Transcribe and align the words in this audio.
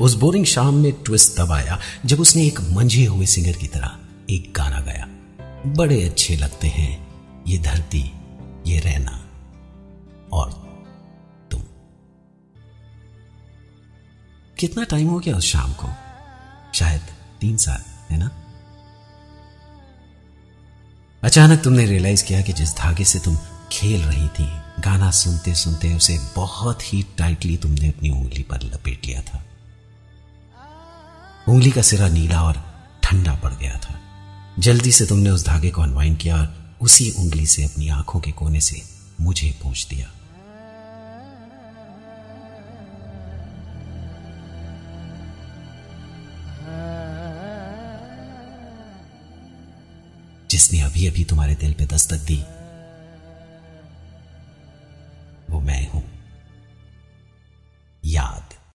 उस 0.00 0.14
बोरिंग 0.14 0.44
शाम 0.44 0.74
में 0.74 0.92
ट्विस्ट 0.92 1.38
तब 1.38 1.52
आया 1.52 1.80
जब 2.06 2.20
उसने 2.20 2.46
एक 2.46 2.60
मंझे 2.60 3.04
हुए 3.04 3.26
सिंगर 3.26 3.52
की 3.52 3.66
तरह 3.66 3.98
एक 4.30 4.52
गाना 4.56 4.80
गाया। 4.80 5.08
बड़े 5.66 6.02
अच्छे 6.02 6.36
लगते 6.36 6.68
हैं 6.68 7.12
ये 7.46 7.58
धरती, 7.58 8.12
ये 8.66 8.78
रहना 8.78 9.28
और 10.32 10.52
तुम। 11.50 11.60
कितना 14.58 14.84
टाइम 14.84 15.08
हो 15.08 15.18
गया 15.18 15.36
उस 15.36 15.44
शाम 15.44 15.72
को? 15.72 15.88
शायद 16.74 17.00
तीन 17.40 17.56
साल, 17.56 18.12
है 18.12 18.18
ना? 18.18 18.30
अचानक 21.22 21.62
तुमने 21.62 21.86
रियलाइज़ 21.86 22.24
किया 22.24 22.42
कि 22.42 22.52
जिस 22.52 22.76
धागे 22.76 23.04
से 23.04 23.18
तुम 23.18 23.38
खेल 23.72 24.02
रही 24.02 24.28
थी, 24.28 24.62
गाना 24.80 25.10
सुनते 25.10 25.54
सुनते 25.54 25.94
उसे 25.94 26.18
बहुत 26.36 26.94
ही 26.94 27.06
टाइटली 27.18 27.56
तुमने 27.56 27.88
अपनी 27.88 28.10
उंगली 28.10 28.42
पर 28.42 28.62
लपेट 28.62 29.06
लिया 29.06 29.22
था। 29.22 29.41
उंगली 31.52 31.70
का 31.70 31.82
सिरा 31.82 32.08
नीला 32.08 32.42
और 32.42 32.56
ठंडा 33.02 33.34
पड़ 33.34 33.52
गया 33.54 33.78
था। 33.78 33.94
जल्दी 34.58 34.92
से 34.92 35.06
तुमने 35.06 35.30
उस 35.30 35.44
धागे 35.46 35.70
को 35.70 35.82
अनवाइन 35.82 36.14
किया 36.16 36.36
और 36.36 36.76
उसी 36.80 37.10
उंगली 37.10 37.46
से 37.46 37.64
अपनी 37.64 37.88
आँखों 37.88 38.20
के 38.20 38.30
कोने 38.30 38.60
से 38.60 38.82
मुझे 39.20 39.50
पूछ 39.62 39.86
दिया। 39.88 40.06
जिसने 50.50 50.80
अभी 50.80 51.06
अभी 51.06 51.24
तुम्हारे 51.24 51.54
दिल 51.54 51.72
पे 51.72 51.86
दस्तक 51.86 52.16
दी, 52.16 52.42
वो 55.50 55.60
मैं 55.60 55.90
हूँ। 55.90 56.01